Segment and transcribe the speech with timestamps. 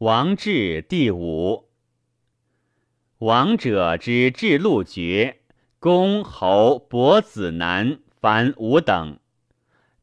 [0.00, 1.70] 王志第五。
[3.20, 5.40] 王者之至禄爵，
[5.78, 9.18] 公侯伯子男凡五等。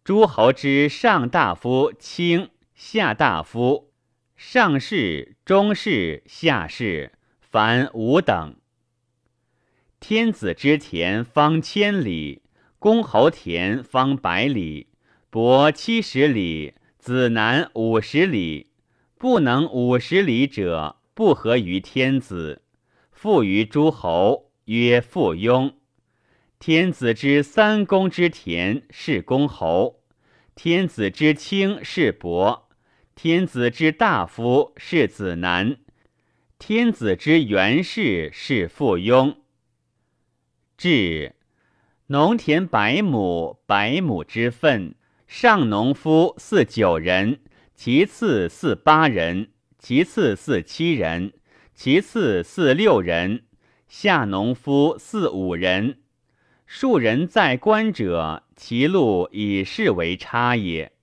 [0.04, 3.92] 诸侯之上大夫、卿、下大夫、
[4.36, 8.56] 上士、中士、下士，凡五等。
[10.00, 12.42] 天子之田方千里，
[12.80, 14.88] 公侯田方百里，
[15.30, 18.73] 伯七十里，子男五十里。
[19.24, 22.62] 不能五十里者，不合于天子。
[23.14, 25.76] 富于诸侯，曰附庸。
[26.60, 30.02] 天子之三公之田是公侯，
[30.56, 32.68] 天子之卿是伯，
[33.16, 35.78] 天子之大夫是子男，
[36.60, 39.38] 天子之元士是附庸。
[40.76, 41.38] 至
[42.08, 47.40] 农田百亩，百亩之分，上农夫四九人。
[47.76, 51.34] 其次四八人，其次四七人，
[51.74, 53.44] 其次四六人，
[53.88, 56.00] 下农夫四五人。
[56.66, 60.94] 庶人在官者，其禄以是为差也。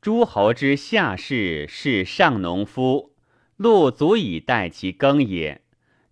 [0.00, 3.14] 诸侯之下士是上农夫，
[3.56, 5.62] 禄足以待其耕也。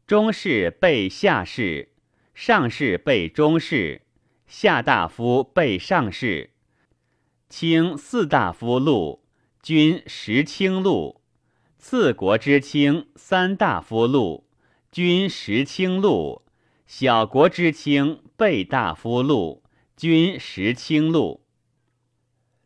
[0.07, 1.91] 中士备下士，
[2.35, 4.03] 上士备中士，
[4.47, 6.51] 下大夫备上士，
[7.49, 9.28] 卿四大夫禄。
[9.61, 11.21] 君十卿禄，
[11.79, 14.47] 次国之卿三大夫禄，
[14.93, 16.43] 君十卿禄；
[16.87, 19.65] 小国之卿备大夫禄，
[19.97, 21.45] 君十卿禄。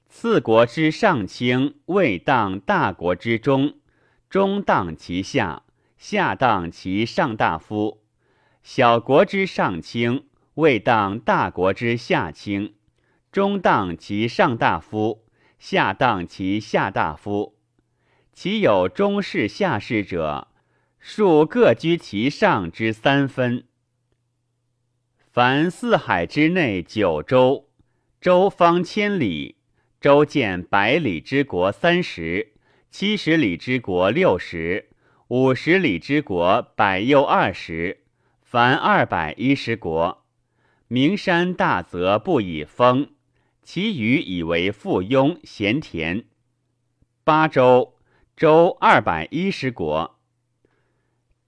[0.09, 3.79] 次国之上卿未当大国之中，
[4.29, 5.65] 中当其下，
[5.97, 8.03] 下当其上大夫；
[8.63, 12.75] 小国之上卿未当大国之下卿，
[13.33, 15.22] 中当其上大夫。
[15.63, 17.55] 下当其下大夫，
[18.33, 20.49] 其有中士下士者，
[20.99, 23.63] 数各居其上之三分。
[25.31, 27.69] 凡四海之内九州，
[28.21, 29.55] 州方千里，
[30.01, 32.55] 州见百里之国三十，
[32.91, 34.91] 七十里之国六十，
[35.29, 38.01] 五十里之国百又二十，
[38.43, 40.25] 凡二百一十国。
[40.89, 43.11] 名山大泽不以封。
[43.63, 46.25] 其余以为附庸咸田，
[47.23, 47.95] 八州
[48.37, 50.19] 州二百一十国。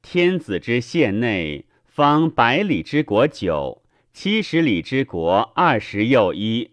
[0.01, 3.83] 天子之县内方百里之国九，
[4.13, 6.71] 七十里之国二十又一，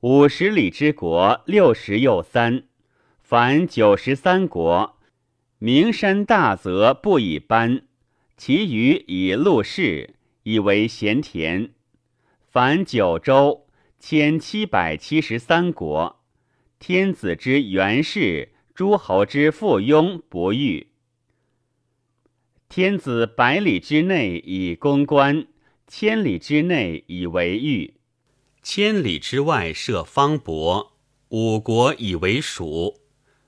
[0.00, 2.64] 五十里之国六十又三，
[3.20, 4.98] 凡九十三国。
[5.58, 7.86] 名山大泽不以班，
[8.36, 11.70] 其余以陆氏以为咸田，
[12.50, 13.66] 凡九州。
[14.04, 16.20] 千七百七十三国，
[16.80, 20.88] 天子之元氏，诸侯之附庸不遇。
[22.68, 25.46] 天子百里之内以攻关，
[25.86, 27.94] 千里之内以为御，
[28.60, 30.94] 千里之外设方伯。
[31.28, 33.02] 五国以为蜀，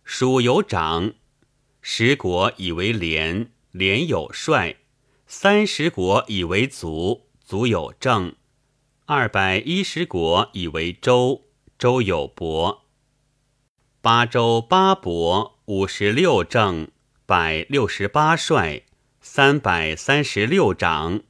[0.04, 1.14] 蜀有长；
[1.82, 4.76] 十国以为连，连有帅；
[5.26, 8.36] 三十国以为族，族有政。
[9.06, 11.42] 二百一十国以为州，
[11.76, 12.86] 州有伯。
[14.00, 16.88] 八州八伯，五十六正，
[17.26, 18.84] 百六十八帅，
[19.20, 21.20] 三百三十六长。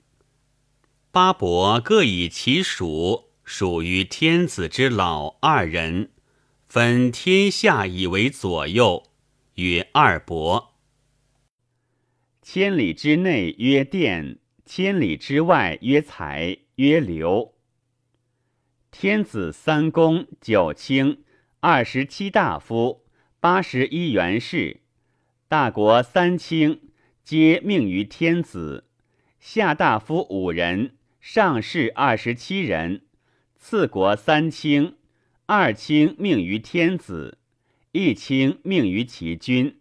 [1.11, 6.12] 八伯各以其属，属于天子之老二人，
[6.69, 9.03] 分天下以为左右，
[9.55, 10.77] 曰二伯。
[12.41, 17.54] 千里之内曰殿，千里之外曰采，曰流。
[18.97, 21.25] 天子三公九卿
[21.59, 23.03] 二十七大夫
[23.41, 24.82] 八十一元士，
[25.49, 26.81] 大国三卿
[27.25, 28.84] 皆命于天子，
[29.41, 33.03] 下大夫五人，上士二十七人。
[33.59, 34.94] 次国三卿，
[35.47, 37.38] 二卿命于天子，
[37.91, 39.81] 一卿命于其君。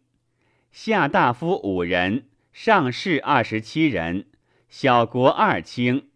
[0.72, 4.26] 下大夫五人，上士二十七人，
[4.70, 6.10] 小国二卿，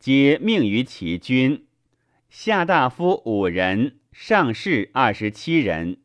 [0.00, 1.66] 皆命于其君。
[2.28, 6.02] 下大夫五人，上士二十七人。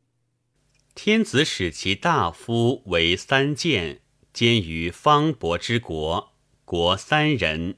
[0.96, 4.00] 天子使其大夫为三监，
[4.32, 6.34] 兼于方伯之国，
[6.64, 7.76] 国三人。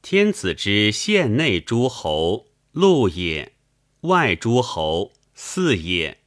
[0.00, 3.54] 天子之县内诸侯陆也，
[4.02, 6.18] 外诸侯四也。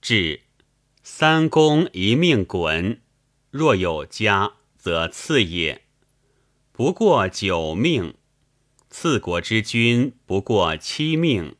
[0.00, 0.42] 至
[1.02, 3.02] 三公一命滚，
[3.50, 5.82] 若有加，则次也。
[6.70, 8.14] 不过九命。
[8.88, 11.56] 次国之君不过七命，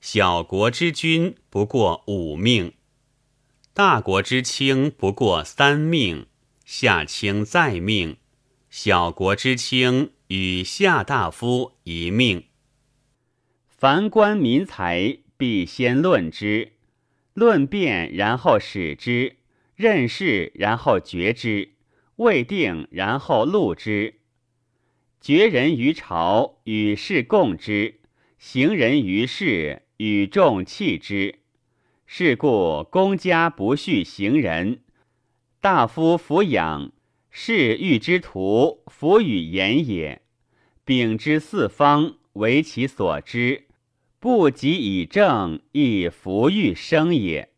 [0.00, 2.72] 小国之君不过五命。
[3.74, 6.26] 大国之卿不过三命，
[6.64, 8.16] 下卿再命；
[8.70, 12.44] 小国之卿与下大夫一命。
[13.66, 16.72] 凡官民财，必先论之，
[17.34, 19.36] 论辩然后使之，
[19.76, 21.74] 任事然后决之，
[22.16, 24.17] 未定然后录之。
[25.20, 27.94] 绝人于朝，与世共之；
[28.38, 31.40] 行人于世，与众弃之。
[32.06, 34.80] 是故公家不恤行人，
[35.60, 36.92] 大夫抚养，
[37.30, 40.22] 是欲之徒，弗与言也。
[40.84, 43.66] 秉之四方，为其所知，
[44.18, 47.50] 不及以正，亦弗欲生也。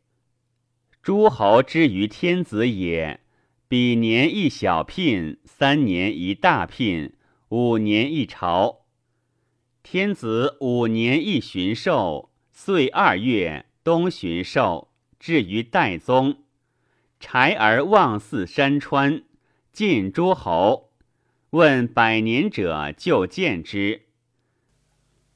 [1.00, 3.20] 诸侯之于天子也，
[3.68, 7.12] 比年一小聘，三年一大聘，
[7.50, 8.87] 五年一朝。
[9.82, 13.67] 天子五年一巡狩，岁二月。
[13.82, 16.44] 东巡狩，至于代宗，
[17.19, 19.25] 柴而望似山川，
[19.73, 20.93] 晋诸侯。
[21.50, 24.02] 问百年者，就见之。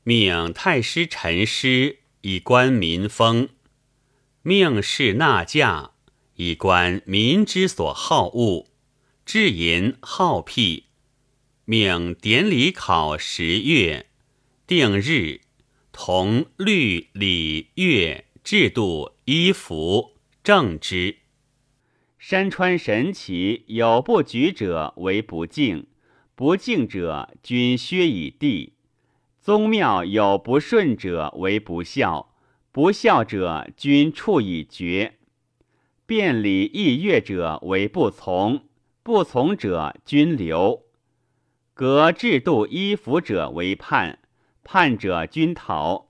[0.04, 3.48] 命太师陈师以观民风，
[4.42, 5.94] 命士纳驾
[6.34, 8.66] 以观民之所好恶，
[9.24, 10.84] 至淫好辟。
[11.66, 14.06] 命典礼考十月，
[14.66, 15.40] 定日，
[15.92, 18.26] 同律礼乐。
[18.44, 21.16] 制度衣服正之，
[22.18, 25.86] 山川神奇有不举者为不敬，
[26.34, 28.74] 不敬者均削以地；
[29.40, 32.34] 宗庙有不顺者为不孝，
[32.70, 35.14] 不孝者均处以绝。
[36.04, 38.66] 辩礼议乐者为不从，
[39.02, 40.83] 不从者均留。
[41.76, 44.20] 革制度衣服者为叛，
[44.62, 46.06] 叛者均逃。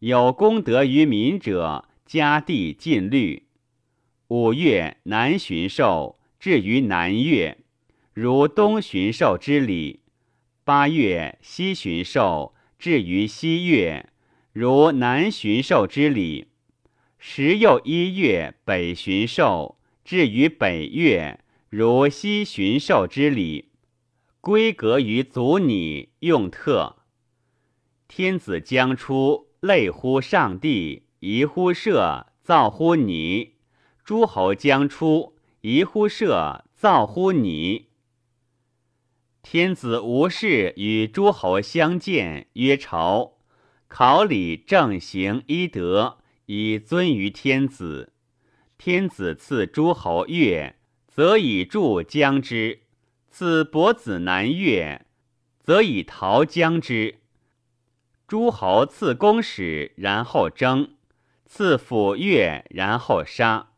[0.00, 3.46] 有功德于民者，加地禁律。
[4.28, 7.56] 五月南巡狩，至于南岳，
[8.12, 10.00] 如东巡狩之礼；
[10.62, 14.10] 八月西巡狩，至于西岳，
[14.52, 16.48] 如南巡狩之礼；
[17.18, 21.40] 十又一月北巡狩，至于北岳，
[21.70, 23.71] 如西巡狩之礼。
[24.42, 26.96] 规格于足拟，用特。
[28.08, 29.52] 天子将出。
[29.60, 33.52] 类乎上帝，疑乎社，造乎你；
[34.04, 37.90] 诸侯将出，疑乎社，造乎你。
[39.40, 43.38] 天子无事与诸侯相见，曰朝。
[43.86, 48.14] 考礼正行一德，以尊于天子。
[48.76, 50.74] 天子赐诸侯乐，
[51.06, 52.80] 则以助将之；
[53.34, 55.06] 赐伯子男乐，
[55.58, 57.20] 则以陶将之。
[58.28, 60.90] 诸侯赐公使，然后征；
[61.46, 63.68] 赐抚乐，然后杀；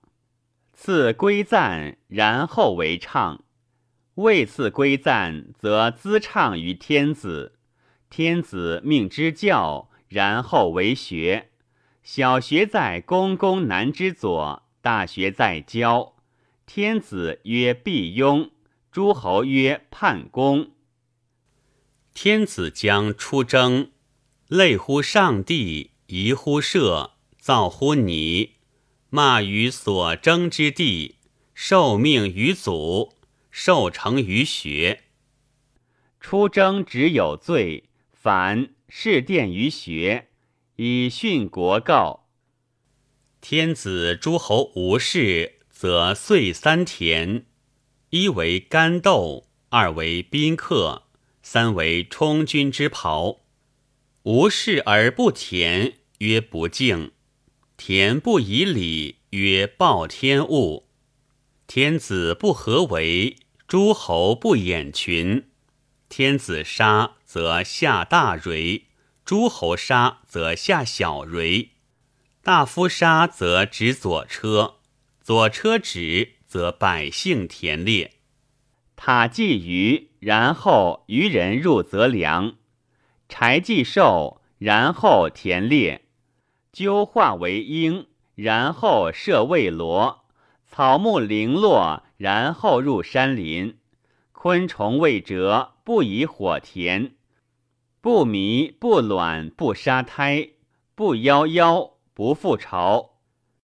[0.73, 3.45] 赐归赞，然后为唱。
[4.17, 7.53] 未赐归赞，则资唱于天子。
[8.11, 11.51] 天子命之教，然后为学。
[12.03, 16.17] 小学在公公南之左，大学在郊。
[16.67, 18.51] 天子曰毕庸，
[18.95, 20.71] 诸侯曰叛公。
[22.15, 23.91] 天子将出征。
[24.47, 28.53] 类乎上帝，疑乎社，造乎你，
[29.11, 31.17] 骂于所争之地，
[31.55, 33.15] 受命于祖，
[33.51, 35.03] 受成于学。
[36.21, 40.29] 出征只有罪，反事殿于学，
[40.77, 42.29] 以训国告。
[43.41, 47.47] 天子诸侯无事，则岁三田：
[48.17, 51.03] 一为干豆，二为宾客，
[51.43, 53.41] 三为充军之袍。
[54.23, 57.11] 无事而不田，曰不敬；
[57.77, 60.87] 田不以礼，曰暴天物。
[61.67, 65.49] 天子不合为，诸侯不掩群。
[66.09, 68.85] 天子杀，则下大蕤；
[69.25, 71.71] 诸侯杀，则下小蕤。
[72.45, 74.77] 大夫杀，则止左车；
[75.21, 78.13] 左车指，则百姓田猎。
[78.95, 82.55] 塔祭鱼，然后渔人入则粮。
[83.29, 86.03] 柴祭兽，然后田猎；
[86.73, 88.07] 鸠化为鹰，
[88.37, 90.27] 然后射未罗；
[90.65, 93.73] 草木零落，然后入山林；
[94.31, 97.15] 昆虫未蛰，不以火填；
[98.01, 100.51] 不迷不卵不杀胎；
[100.95, 103.14] 不夭夭不复巢。